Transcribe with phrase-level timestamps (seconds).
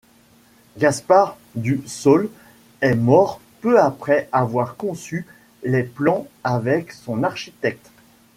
[0.79, 2.31] Gaspard du Sauls
[2.81, 5.27] est mort peu après avoir conçu
[5.63, 7.91] les plans avec son architecte.